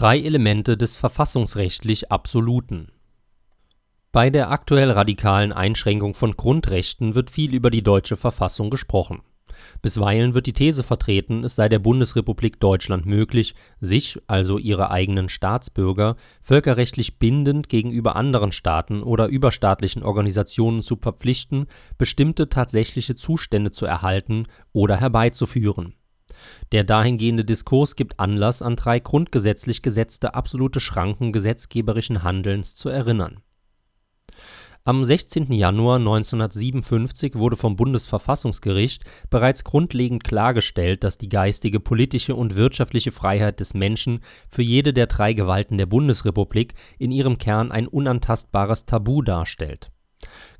Drei 0.00 0.18
Elemente 0.18 0.78
des 0.78 0.96
verfassungsrechtlich 0.96 2.10
Absoluten 2.10 2.90
Bei 4.12 4.30
der 4.30 4.50
aktuell 4.50 4.90
radikalen 4.90 5.52
Einschränkung 5.52 6.14
von 6.14 6.38
Grundrechten 6.38 7.14
wird 7.14 7.30
viel 7.30 7.54
über 7.54 7.68
die 7.68 7.82
deutsche 7.82 8.16
Verfassung 8.16 8.70
gesprochen. 8.70 9.20
Bisweilen 9.82 10.32
wird 10.32 10.46
die 10.46 10.54
These 10.54 10.84
vertreten, 10.84 11.44
es 11.44 11.54
sei 11.54 11.68
der 11.68 11.80
Bundesrepublik 11.80 12.58
Deutschland 12.60 13.04
möglich, 13.04 13.54
sich 13.82 14.18
(also 14.26 14.56
ihre 14.56 14.90
eigenen 14.90 15.28
Staatsbürger) 15.28 16.16
völkerrechtlich 16.40 17.18
bindend 17.18 17.68
gegenüber 17.68 18.16
anderen 18.16 18.52
Staaten 18.52 19.02
oder 19.02 19.26
überstaatlichen 19.26 20.02
Organisationen 20.02 20.80
zu 20.80 20.96
verpflichten, 20.96 21.66
bestimmte 21.98 22.48
tatsächliche 22.48 23.16
Zustände 23.16 23.70
zu 23.70 23.84
erhalten 23.84 24.46
oder 24.72 24.96
herbeizuführen. 24.96 25.92
Der 26.72 26.84
dahingehende 26.84 27.44
Diskurs 27.44 27.96
gibt 27.96 28.20
Anlass, 28.20 28.62
an 28.62 28.76
drei 28.76 29.00
grundgesetzlich 29.00 29.82
gesetzte 29.82 30.34
absolute 30.34 30.80
Schranken 30.80 31.32
gesetzgeberischen 31.32 32.22
Handelns 32.22 32.74
zu 32.74 32.88
erinnern 32.88 33.42
am 34.84 35.04
16. 35.04 35.52
Januar 35.52 35.96
1957 35.96 37.34
wurde 37.34 37.56
vom 37.56 37.76
Bundesverfassungsgericht 37.76 39.04
bereits 39.28 39.62
grundlegend 39.62 40.24
klargestellt, 40.24 41.04
dass 41.04 41.18
die 41.18 41.28
geistige, 41.28 41.80
politische 41.80 42.34
und 42.34 42.56
wirtschaftliche 42.56 43.12
Freiheit 43.12 43.60
des 43.60 43.74
Menschen 43.74 44.20
für 44.48 44.62
jede 44.62 44.92
der 44.94 45.06
drei 45.06 45.34
Gewalten 45.34 45.76
der 45.76 45.86
Bundesrepublik 45.86 46.74
in 46.98 47.12
ihrem 47.12 47.36
Kern 47.36 47.70
ein 47.70 47.86
unantastbares 47.86 48.86
Tabu 48.86 49.22
darstellt. 49.22 49.90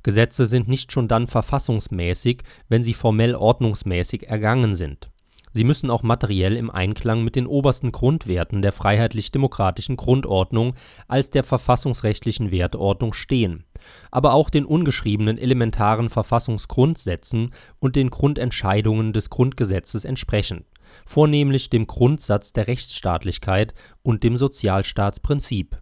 Gesetze 0.03 0.45
sind 0.45 0.67
nicht 0.67 0.91
schon 0.91 1.07
dann 1.07 1.27
verfassungsmäßig, 1.27 2.43
wenn 2.69 2.83
sie 2.83 2.93
formell 2.93 3.35
ordnungsmäßig 3.35 4.27
ergangen 4.27 4.75
sind 4.75 5.10
Sie 5.53 5.63
müssen 5.65 5.89
auch 5.89 6.03
materiell 6.03 6.55
im 6.55 6.69
Einklang 6.69 7.23
mit 7.23 7.35
den 7.35 7.45
obersten 7.45 7.91
Grundwerten 7.91 8.61
der 8.61 8.71
freiheitlich-demokratischen 8.71 9.97
Grundordnung 9.97 10.75
als 11.07 11.29
der 11.29 11.43
verfassungsrechtlichen 11.43 12.51
Wertordnung 12.51 13.13
stehen, 13.13 13.65
aber 14.11 14.33
auch 14.33 14.49
den 14.49 14.65
ungeschriebenen 14.65 15.37
elementaren 15.37 16.09
Verfassungsgrundsätzen 16.09 17.53
und 17.79 17.95
den 17.95 18.09
Grundentscheidungen 18.09 19.11
des 19.11 19.29
Grundgesetzes 19.29 20.05
entsprechen, 20.05 20.65
vornehmlich 21.05 21.69
dem 21.69 21.85
Grundsatz 21.85 22.53
der 22.53 22.67
Rechtsstaatlichkeit 22.67 23.73
und 24.03 24.23
dem 24.23 24.37
Sozialstaatsprinzip 24.37 25.81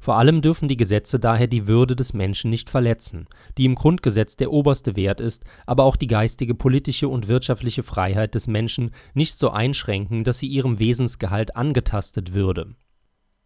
vor 0.00 0.16
allem 0.16 0.42
dürfen 0.42 0.68
die 0.68 0.76
Gesetze 0.76 1.18
daher 1.18 1.46
die 1.46 1.66
Würde 1.66 1.96
des 1.96 2.12
Menschen 2.12 2.50
nicht 2.50 2.70
verletzen, 2.70 3.26
die 3.58 3.64
im 3.64 3.74
Grundgesetz 3.74 4.36
der 4.36 4.52
oberste 4.52 4.96
Wert 4.96 5.20
ist, 5.20 5.44
aber 5.66 5.84
auch 5.84 5.96
die 5.96 6.06
geistige, 6.06 6.54
politische 6.54 7.08
und 7.08 7.28
wirtschaftliche 7.28 7.82
Freiheit 7.82 8.34
des 8.34 8.46
Menschen 8.46 8.90
nicht 9.14 9.38
so 9.38 9.50
einschränken, 9.50 10.24
dass 10.24 10.38
sie 10.38 10.48
ihrem 10.48 10.78
Wesensgehalt 10.78 11.56
angetastet 11.56 12.34
würde. 12.34 12.74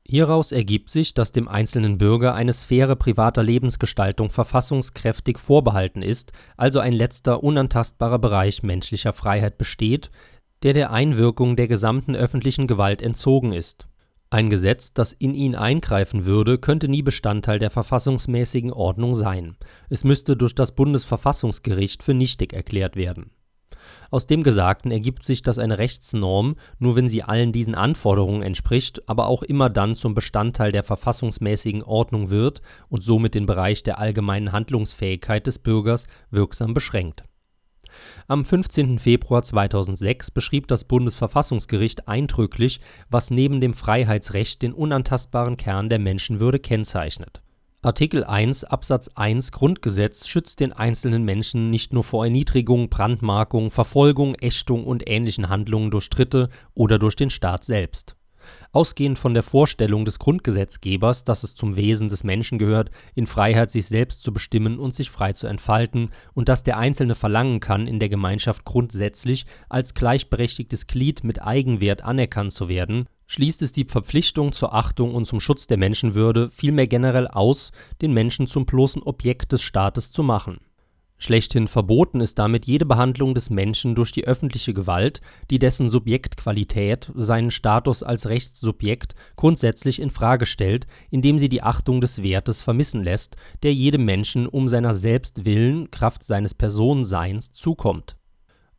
Hieraus 0.08 0.52
ergibt 0.52 0.90
sich, 0.90 1.14
dass 1.14 1.32
dem 1.32 1.48
einzelnen 1.48 1.98
Bürger 1.98 2.34
eine 2.34 2.52
Sphäre 2.52 2.94
privater 2.94 3.42
Lebensgestaltung 3.42 4.30
verfassungskräftig 4.30 5.38
vorbehalten 5.38 6.00
ist, 6.00 6.30
also 6.56 6.78
ein 6.78 6.92
letzter 6.92 7.42
unantastbarer 7.42 8.20
Bereich 8.20 8.62
menschlicher 8.62 9.12
Freiheit 9.12 9.58
besteht, 9.58 10.10
der 10.62 10.74
der 10.74 10.92
Einwirkung 10.92 11.56
der 11.56 11.66
gesamten 11.66 12.14
öffentlichen 12.14 12.68
Gewalt 12.68 13.02
entzogen 13.02 13.52
ist 13.52 13.88
ein 14.28 14.50
Gesetz, 14.50 14.92
das 14.92 15.12
in 15.12 15.34
ihn 15.34 15.54
eingreifen 15.54 16.24
würde, 16.24 16.58
könnte 16.58 16.88
nie 16.88 17.02
Bestandteil 17.02 17.58
der 17.58 17.70
verfassungsmäßigen 17.70 18.72
Ordnung 18.72 19.14
sein. 19.14 19.56
Es 19.88 20.02
müsste 20.02 20.36
durch 20.36 20.54
das 20.54 20.74
Bundesverfassungsgericht 20.74 22.02
für 22.02 22.14
nichtig 22.14 22.52
erklärt 22.52 22.96
werden. 22.96 23.30
Aus 24.10 24.26
dem 24.26 24.42
Gesagten 24.42 24.90
ergibt 24.90 25.24
sich, 25.24 25.42
dass 25.42 25.58
eine 25.58 25.78
Rechtsnorm, 25.78 26.56
nur 26.78 26.96
wenn 26.96 27.08
sie 27.08 27.22
allen 27.22 27.52
diesen 27.52 27.76
Anforderungen 27.76 28.42
entspricht, 28.42 29.08
aber 29.08 29.28
auch 29.28 29.42
immer 29.42 29.70
dann 29.70 29.94
zum 29.94 30.14
Bestandteil 30.14 30.72
der 30.72 30.82
verfassungsmäßigen 30.82 31.84
Ordnung 31.84 32.30
wird 32.30 32.62
und 32.88 33.04
somit 33.04 33.34
den 33.34 33.46
Bereich 33.46 33.84
der 33.84 33.98
allgemeinen 33.98 34.50
Handlungsfähigkeit 34.50 35.46
des 35.46 35.60
Bürgers 35.60 36.06
wirksam 36.30 36.74
beschränkt 36.74 37.24
am 38.28 38.44
15. 38.44 38.98
Februar 38.98 39.42
2006 39.42 40.30
beschrieb 40.30 40.68
das 40.68 40.84
Bundesverfassungsgericht 40.84 42.08
eindrücklich, 42.08 42.80
was 43.10 43.30
neben 43.30 43.60
dem 43.60 43.74
Freiheitsrecht 43.74 44.62
den 44.62 44.72
unantastbaren 44.72 45.56
Kern 45.56 45.88
der 45.88 45.98
Menschenwürde 45.98 46.58
kennzeichnet. 46.58 47.42
Artikel 47.82 48.24
1 48.24 48.64
Absatz 48.64 49.08
1 49.14 49.52
Grundgesetz 49.52 50.26
schützt 50.26 50.58
den 50.60 50.72
einzelnen 50.72 51.24
Menschen 51.24 51.70
nicht 51.70 51.92
nur 51.92 52.02
vor 52.02 52.24
Erniedrigung, 52.24 52.88
Brandmarkung, 52.88 53.70
Verfolgung, 53.70 54.34
Ächtung 54.34 54.84
und 54.84 55.08
ähnlichen 55.08 55.48
Handlungen 55.48 55.90
durch 55.90 56.10
Dritte 56.10 56.48
oder 56.74 56.98
durch 56.98 57.14
den 57.14 57.30
Staat 57.30 57.64
selbst 57.64 58.16
Ausgehend 58.72 59.18
von 59.18 59.34
der 59.34 59.42
Vorstellung 59.42 60.04
des 60.04 60.18
Grundgesetzgebers, 60.18 61.24
dass 61.24 61.42
es 61.42 61.54
zum 61.54 61.76
Wesen 61.76 62.08
des 62.08 62.24
Menschen 62.24 62.58
gehört, 62.58 62.90
in 63.14 63.26
Freiheit 63.26 63.70
sich 63.70 63.86
selbst 63.86 64.22
zu 64.22 64.32
bestimmen 64.32 64.78
und 64.78 64.94
sich 64.94 65.10
frei 65.10 65.32
zu 65.32 65.46
entfalten 65.46 66.10
und 66.34 66.48
dass 66.48 66.62
der 66.62 66.78
Einzelne 66.78 67.14
verlangen 67.14 67.60
kann, 67.60 67.86
in 67.86 67.98
der 67.98 68.08
Gemeinschaft 68.08 68.64
grundsätzlich 68.64 69.46
als 69.68 69.94
gleichberechtigtes 69.94 70.86
Glied 70.86 71.24
mit 71.24 71.42
Eigenwert 71.42 72.02
anerkannt 72.02 72.52
zu 72.52 72.68
werden, 72.68 73.06
schließt 73.26 73.62
es 73.62 73.72
die 73.72 73.84
Verpflichtung 73.84 74.52
zur 74.52 74.74
Achtung 74.74 75.14
und 75.14 75.24
zum 75.24 75.40
Schutz 75.40 75.66
der 75.66 75.78
Menschenwürde 75.78 76.50
vielmehr 76.50 76.86
generell 76.86 77.28
aus, 77.28 77.72
den 78.00 78.12
Menschen 78.12 78.46
zum 78.46 78.66
bloßen 78.66 79.02
Objekt 79.02 79.52
des 79.52 79.62
Staates 79.62 80.12
zu 80.12 80.22
machen 80.22 80.58
Schlechthin 81.18 81.66
verboten 81.66 82.20
ist 82.20 82.38
damit 82.38 82.66
jede 82.66 82.84
Behandlung 82.84 83.34
des 83.34 83.48
Menschen 83.48 83.94
durch 83.94 84.12
die 84.12 84.26
öffentliche 84.26 84.74
Gewalt, 84.74 85.22
die 85.50 85.58
dessen 85.58 85.88
Subjektqualität, 85.88 87.10
seinen 87.14 87.50
Status 87.50 88.02
als 88.02 88.26
Rechtssubjekt 88.26 89.14
grundsätzlich 89.34 90.00
in 90.00 90.10
Frage 90.10 90.44
stellt, 90.44 90.86
indem 91.10 91.38
sie 91.38 91.48
die 91.48 91.62
Achtung 91.62 92.02
des 92.02 92.22
Wertes 92.22 92.60
vermissen 92.60 93.02
lässt, 93.02 93.36
der 93.62 93.72
jedem 93.72 94.04
Menschen 94.04 94.46
um 94.46 94.68
seiner 94.68 94.94
selbst 94.94 95.46
willen 95.46 95.90
Kraft 95.90 96.22
seines 96.22 96.52
Personenseins 96.52 97.50
zukommt. 97.52 98.16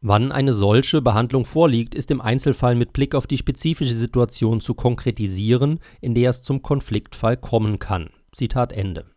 Wann 0.01 0.31
eine 0.31 0.53
solche 0.53 1.01
Behandlung 1.01 1.43
vorliegt, 1.43 1.95
ist 1.95 2.11
im 2.11 2.21
Einzelfall 2.21 2.75
mit 2.75 2.93
Blick 2.93 3.15
auf 3.15 3.25
die 3.25 3.37
spezifische 3.37 3.95
Situation 3.95 4.61
zu 4.61 4.75
konkretisieren, 4.75 5.79
in 6.01 6.13
der 6.13 6.29
es 6.29 6.43
zum 6.43 6.61
Konfliktfall 6.61 7.35
kommen 7.35 7.79
kann. 7.79 8.11
Zitat 8.31 8.73
Ende 8.73 9.16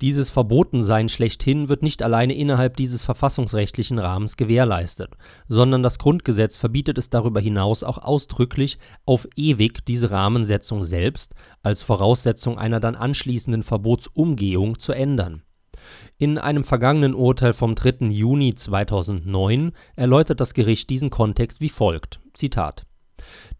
dieses 0.00 0.30
Verbotensein 0.30 1.08
schlechthin 1.08 1.68
wird 1.68 1.82
nicht 1.82 2.02
alleine 2.02 2.34
innerhalb 2.34 2.76
dieses 2.76 3.02
verfassungsrechtlichen 3.02 3.98
Rahmens 3.98 4.36
gewährleistet, 4.36 5.10
sondern 5.48 5.82
das 5.82 5.98
Grundgesetz 5.98 6.56
verbietet 6.56 6.98
es 6.98 7.10
darüber 7.10 7.40
hinaus 7.40 7.82
auch 7.82 7.98
ausdrücklich, 7.98 8.78
auf 9.06 9.28
ewig 9.36 9.84
diese 9.86 10.10
Rahmensetzung 10.10 10.84
selbst 10.84 11.34
als 11.62 11.82
Voraussetzung 11.82 12.58
einer 12.58 12.80
dann 12.80 12.96
anschließenden 12.96 13.62
Verbotsumgehung 13.62 14.78
zu 14.78 14.92
ändern. 14.92 15.42
In 16.16 16.38
einem 16.38 16.64
vergangenen 16.64 17.14
Urteil 17.14 17.52
vom 17.52 17.74
3. 17.74 18.06
Juni 18.08 18.54
2009 18.54 19.72
erläutert 19.96 20.40
das 20.40 20.54
Gericht 20.54 20.88
diesen 20.90 21.10
Kontext 21.10 21.60
wie 21.60 21.68
folgt: 21.68 22.20
Zitat 22.32 22.86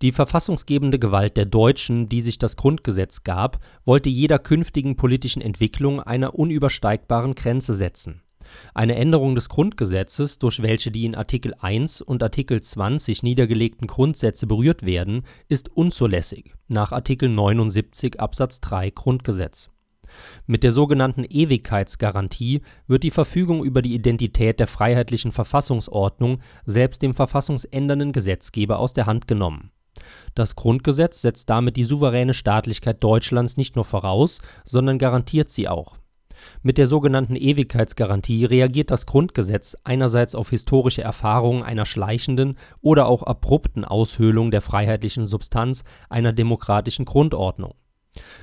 die 0.03 0.13
verfassungsgebende 0.13 0.99
Gewalt 0.99 1.37
der 1.37 1.47
Deutschen, 1.47 2.09
die 2.09 2.21
sich 2.21 2.39
das 2.39 2.57
Grundgesetz 2.57 3.25
gab, 3.25 3.61
wollte 3.85 4.09
jeder 4.09 4.39
künftigen 4.39 4.97
politischen 4.97 5.43
Entwicklung 5.43 6.01
einer 6.01 6.35
unübersteigbaren 6.35 7.35
Grenze 7.35 7.75
setzen. 7.75 8.23
Eine 8.75 8.97
Änderung 8.97 9.35
des 9.35 9.49
Grundgesetzes, 9.49 10.39
durch 10.39 10.63
welche 10.63 10.91
die 10.91 11.07
in 11.07 11.15
Artikel 11.15 11.55
1 11.59 12.01
und 12.01 12.23
Artikel 12.23 12.63
20 12.63 13.23
niedergelegten 13.23 13.87
Grundsätze 13.87 14.47
berührt 14.47 14.85
werden, 14.85 15.23
ist 15.49 15.69
unzulässig 15.69 16.55
nach 16.69 16.93
Artikel 16.93 17.29
79 17.29 18.21
Absatz 18.21 18.61
3 18.61 18.91
Grundgesetz. 18.91 19.71
Mit 20.47 20.63
der 20.63 20.73
sogenannten 20.73 21.25
Ewigkeitsgarantie 21.25 22.63
wird 22.87 23.03
die 23.03 23.11
Verfügung 23.11 23.65
über 23.65 23.83
die 23.83 23.95
Identität 23.95 24.61
der 24.61 24.67
freiheitlichen 24.67 25.33
Verfassungsordnung 25.33 26.41
selbst 26.65 27.03
dem 27.03 27.15
verfassungsändernden 27.15 28.13
Gesetzgeber 28.13 28.79
aus 28.79 28.93
der 28.93 29.07
Hand 29.07 29.29
genommen 29.29 29.71
das 30.35 30.57
Grundgesetz 30.57 31.21
setzt 31.21 31.51
damit 31.51 31.77
die 31.77 31.85
souveräne 31.85 32.35
Staatlichkeit 32.35 33.03
Deutschlands 33.03 33.57
nicht 33.57 33.77
nur 33.77 33.85
voraus, 33.85 34.41
sondern 34.65 34.99
garantiert 34.99 35.51
sie 35.51 35.69
auch. 35.69 35.97
Mit 36.63 36.77
der 36.77 36.87
sogenannten 36.87 37.37
Ewigkeitsgarantie 37.37 38.45
reagiert 38.45 38.91
das 38.91 39.07
Grundgesetz 39.07 39.77
einerseits 39.85 40.35
auf 40.35 40.51
historische 40.51 41.03
Erfahrungen 41.03 41.63
einer 41.63 41.87
schleichenden 41.87 42.59
oder 42.81 43.07
auch 43.07 43.23
abrupten 43.23 43.85
Aushöhlung 43.85 44.51
der 44.51 44.61
freiheitlichen 44.61 45.27
Substanz 45.27 45.85
einer 46.11 46.33
demokratischen 46.33 47.05
Grundordnung 47.05 47.75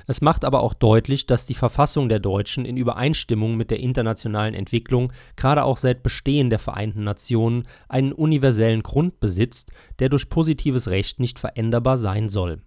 es 0.06 0.20
macht 0.20 0.44
aber 0.44 0.62
auch 0.62 0.74
deutlich, 0.74 1.26
dass 1.26 1.46
die 1.46 1.54
Verfassung 1.54 2.08
der 2.08 2.20
Deutschen 2.20 2.64
in 2.64 2.76
Übereinstimmung 2.76 3.56
mit 3.56 3.70
der 3.70 3.80
internationalen 3.80 4.54
Entwicklung 4.54 5.12
gerade 5.36 5.64
auch 5.64 5.76
seit 5.76 6.02
Bestehen 6.02 6.50
der 6.50 6.58
Vereinten 6.58 7.04
Nationen 7.04 7.66
einen 7.88 8.12
universellen 8.12 8.82
Grund 8.82 9.20
besitzt, 9.20 9.72
der 9.98 10.08
durch 10.08 10.28
positives 10.28 10.88
Recht 10.88 11.20
nicht 11.20 11.38
veränderbar 11.38 11.98
sein 11.98 12.28
soll. 12.28 12.62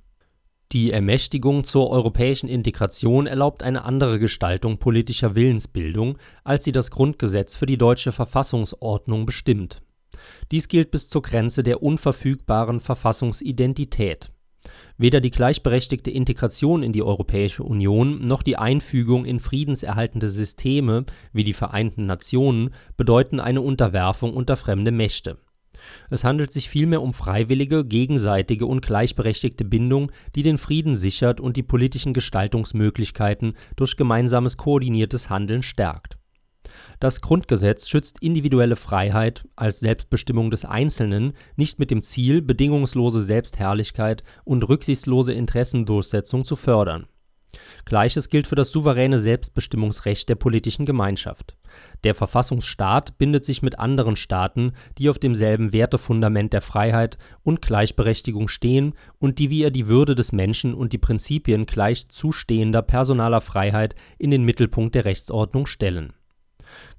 Die 0.72 0.92
Ermächtigung 0.92 1.64
zur 1.64 1.92
europäischen 1.92 2.50
Integration 2.50 3.28
erlaubt 3.28 3.62
eine 3.62 3.86
andere 3.86 4.18
Gestaltung 4.18 4.80
politischer 4.80 5.36
Willensbildung, 5.36 6.18
als 6.44 6.64
sie 6.64 6.72
das 6.72 6.90
Grundgesetz 6.90 7.56
für 7.56 7.68
die 7.68 7.78
deutsche 7.78 8.12
Verfassungsordnung 8.12 9.28
bestimmt. 9.28 9.84
Dies 10.52 10.68
gilt 10.68 10.90
bis 10.90 11.08
zur 11.08 11.22
Grenze 11.22 11.62
der 11.62 11.84
unverfügbaren 11.84 12.80
Verfassungsidentität 12.80 14.32
Weder 14.98 15.22
die 15.22 15.32
gleichberechtigte 15.32 16.12
Integration 16.12 16.84
in 16.84 16.94
die 16.94 17.04
Europäische 17.04 17.64
Union 17.64 18.26
noch 18.28 18.44
die 18.44 18.58
Einfügung 18.58 19.26
in 19.26 19.40
friedenserhaltende 19.40 20.30
Systeme 20.30 21.06
wie 21.34 21.44
die 21.44 21.54
Vereinten 21.54 22.06
Nationen 22.06 22.72
bedeuten 22.98 23.40
eine 23.40 23.62
Unterwerfung 23.62 24.34
unter 24.34 24.58
fremde 24.58 24.92
Mächte. 24.92 25.38
Es 26.10 26.24
handelt 26.24 26.52
sich 26.52 26.70
vielmehr 26.70 27.02
um 27.02 27.14
freiwillige, 27.14 27.86
gegenseitige 27.86 28.66
und 28.66 28.86
gleichberechtigte 28.86 29.66
Bindung, 29.66 30.12
die 30.36 30.44
den 30.44 30.58
Frieden 30.58 30.96
sichert 30.96 31.40
und 31.40 31.58
die 31.58 31.64
politischen 31.64 32.14
Gestaltungsmöglichkeiten 32.14 33.54
durch 33.76 33.98
gemeinsames 33.98 34.58
koordiniertes 34.58 35.30
Handeln 35.30 35.64
stärkt. 35.64 36.15
Das 37.00 37.22
Grundgesetz 37.22 37.88
schützt 37.88 38.20
individuelle 38.22 38.76
Freiheit 38.76 39.44
als 39.56 39.80
Selbstbestimmung 39.80 40.52
des 40.52 40.66
Einzelnen 40.66 41.34
nicht 41.56 41.80
mit 41.80 41.92
dem 41.92 42.02
Ziel, 42.02 42.42
bedingungslose 42.42 43.22
Selbstherrlichkeit 43.22 44.24
und 44.44 44.68
rücksichtslose 44.68 45.34
Interessendurchsetzung 45.34 46.46
zu 46.46 46.56
fördern. 46.56 47.08
Gleiches 47.86 48.30
gilt 48.30 48.48
für 48.48 48.56
das 48.56 48.72
souveräne 48.72 49.20
Selbstbestimmungsrecht 49.20 50.28
der 50.30 50.36
politischen 50.36 50.86
Gemeinschaft. 50.86 51.56
Der 52.04 52.16
Verfassungsstaat 52.16 53.18
bindet 53.18 53.46
sich 53.46 53.62
mit 53.62 53.80
anderen 53.80 54.16
Staaten, 54.16 54.74
die 54.98 55.10
auf 55.10 55.20
demselben 55.20 55.74
Wertefundament 55.74 56.54
der 56.54 56.62
Freiheit 56.62 57.18
und 57.44 57.62
Gleichberechtigung 57.62 58.48
stehen 58.48 58.94
und 59.20 59.40
die 59.40 59.50
wir 59.50 59.72
die 59.72 59.88
Würde 59.88 60.16
des 60.16 60.32
Menschen 60.32 60.74
und 60.74 60.94
die 60.94 60.98
Prinzipien 60.98 61.66
gleich 61.66 62.10
zustehender 62.10 62.82
personaler 62.82 63.42
Freiheit 63.42 63.96
in 64.18 64.32
den 64.32 64.44
Mittelpunkt 64.44 64.96
der 64.96 65.06
Rechtsordnung 65.06 65.66
stellen 65.66 66.14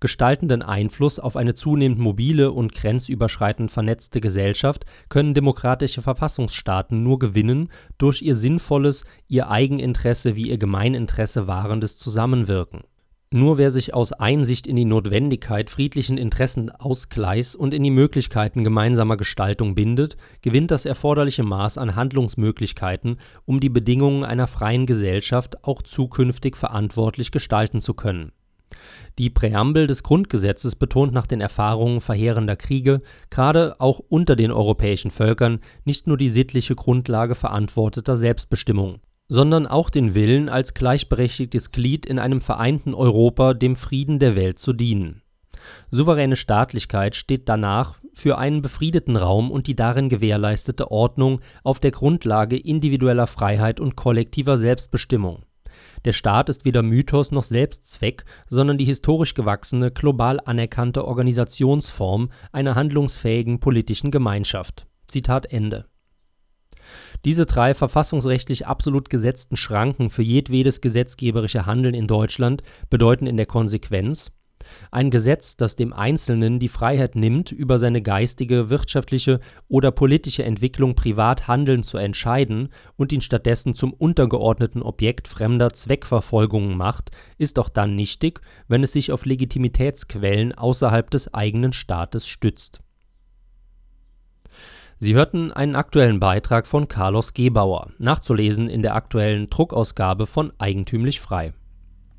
gestaltenden 0.01 0.63
Einfluss 0.63 1.19
auf 1.19 1.37
eine 1.37 1.55
zunehmend 1.55 1.99
mobile 1.99 2.53
und 2.53 2.75
grenzüberschreitend 2.75 3.71
vernetzte 3.71 4.21
Gesellschaft 4.21 4.85
können 5.09 5.35
demokratische 5.35 6.03
Verfassungsstaaten 6.03 7.03
nur 7.03 7.19
gewinnen 7.19 7.69
durch 7.99 8.23
ihr 8.23 8.37
sinnvolles, 8.37 9.05
ihr 9.29 9.51
Eigeninteresse 9.51 10.37
wie 10.37 10.49
ihr 10.49 10.59
Gemeininteresse 10.59 11.47
wahrendes 11.47 11.99
Zusammenwirken. 11.99 12.83
Nur 13.33 13.59
wer 13.59 13.73
sich 13.73 13.93
aus 13.93 14.13
Einsicht 14.13 14.69
in 14.69 14.77
die 14.77 14.85
Notwendigkeit 14.85 15.69
friedlichen 15.69 16.17
Interessenausgleichs 16.17 17.57
und 17.57 17.75
in 17.75 17.83
die 17.83 17.91
Möglichkeiten 17.91 18.63
gemeinsamer 18.63 19.17
Gestaltung 19.17 19.75
bindet, 19.75 20.17
gewinnt 20.43 20.71
das 20.71 20.85
erforderliche 20.85 21.43
Maß 21.43 21.77
an 21.77 21.97
Handlungsmöglichkeiten, 21.97 23.19
um 23.45 23.59
die 23.59 23.69
Bedingungen 23.69 24.23
einer 24.23 24.47
freien 24.47 24.87
Gesellschaft 24.87 25.65
auch 25.65 25.83
zukünftig 25.83 26.57
verantwortlich 26.57 27.33
gestalten 27.33 27.81
zu 27.81 27.95
können 27.95 28.31
die 29.19 29.31
Präambel 29.31 29.87
des 29.87 30.03
Grundgesetzes 30.03 30.77
betont 30.77 31.13
nach 31.13 31.27
den 31.27 31.41
Erfahrungen 31.41 32.01
verheerender 32.01 32.57
Kriege, 32.57 33.01
gerade 33.31 33.81
auch 33.81 34.01
unter 34.09 34.37
den 34.37 34.51
europäischen 34.51 35.11
Völkern, 35.11 35.61
nicht 35.85 36.07
nur 36.07 36.17
die 36.17 36.29
sittliche 36.29 36.75
Grundlage 36.75 37.35
verantworteter 37.35 38.17
Selbstbestimmung, 38.17 39.01
sondern 39.29 39.67
auch 39.67 39.91
den 39.91 40.15
Willen, 40.15 40.49
als 40.49 40.75
gleichberechtigtes 40.75 41.73
Glied 41.73 42.07
in 42.07 42.19
einem 42.19 42.41
vereinten 42.41 42.95
Europa 42.95 43.55
dem 43.55 43.77
Frieden 43.77 44.19
der 44.19 44.37
Welt 44.37 44.59
zu 44.59 44.73
dienen. 44.73 45.23
Souveräne 45.91 46.37
Staatlichkeit 46.37 47.17
steht 47.17 47.49
danach 47.49 47.99
für 48.13 48.39
einen 48.39 48.63
befriedeten 48.63 49.17
Raum 49.17 49.51
und 49.51 49.67
die 49.67 49.75
darin 49.75 50.09
gewährleistete 50.09 50.91
Ordnung 50.91 51.41
auf 51.65 51.81
der 51.81 51.91
Grundlage 51.91 52.57
individueller 52.57 53.27
Freiheit 53.27 53.81
und 53.81 53.97
kollektiver 53.97 54.59
Selbstbestimmung 54.59 55.46
der 56.07 56.13
Staat 56.13 56.49
ist 56.49 56.65
weder 56.65 56.83
Mythos 56.83 57.33
noch 57.33 57.43
Selbstzweck, 57.43 58.25
sondern 58.49 58.79
die 58.79 58.85
historisch 58.85 59.35
gewachsene, 59.35 59.91
global 59.91 60.41
anerkannte 60.45 61.05
Organisationsform 61.05 62.31
einer 62.53 62.77
handlungsfähigen 62.77 63.61
politischen 63.61 64.11
Gemeinschaft. 64.11 64.87
Zitat 65.09 65.53
Ende. 65.53 65.87
Diese 67.25 67.45
drei 67.45 67.75
verfassungsrechtlich 67.75 68.67
absolut 68.67 69.11
gesetzten 69.11 69.57
Schranken 69.57 70.09
für 70.09 70.23
jedwedes 70.23 70.81
gesetzgeberische 70.81 71.67
Handeln 71.67 71.95
in 71.95 72.07
Deutschland 72.07 72.63
bedeuten 72.89 73.27
in 73.27 73.37
der 73.37 73.47
Konsequenz 73.47 74.31
ein 74.91 75.11
Gesetz, 75.11 75.57
das 75.57 75.77
dem 75.77 75.93
Einzelnen 75.93 76.59
die 76.59 76.69
Freiheit 76.69 77.17
nimmt, 77.17 77.53
über 77.53 77.79
seine 77.79 78.03
geistige, 78.03 78.71
wirtschaftliche 78.71 79.41
oder 79.69 79.91
politische 79.91 80.45
Entwicklung 80.45 80.95
privat 80.95 81.49
handeln 81.49 81.83
zu 81.83 81.99
entscheiden 81.99 82.69
und 82.97 83.13
ihn 83.13 83.21
stattdessen 83.21 83.75
zum 83.75 83.93
untergeordneten 83.93 84.83
Objekt 84.83 85.29
fremder 85.29 85.73
Zweckverfolgungen 85.73 86.77
macht, 86.77 87.11
ist 87.39 87.59
auch 87.59 87.69
dann 87.69 87.95
nichtig, 87.95 88.41
wenn 88.69 88.83
es 88.83 88.93
sich 88.93 89.13
auf 89.13 89.25
Legitimitätsquellen 89.25 90.55
außerhalb 90.55 91.11
des 91.11 91.33
eigenen 91.35 91.73
Staates 91.73 92.27
stützt. 92.27 92.81
Sie 94.99 95.15
hörten 95.15 95.53
einen 95.53 95.77
aktuellen 95.77 96.21
Beitrag 96.21 96.67
von 96.67 96.89
Carlos 96.89 97.35
Gebauer, 97.35 97.91
nachzulesen 97.99 98.69
in 98.71 98.81
der 98.81 98.95
aktuellen 98.95 99.51
Druckausgabe 99.51 100.27
von 100.27 100.55
Eigentümlich 100.59 101.21
Frei 101.21 101.53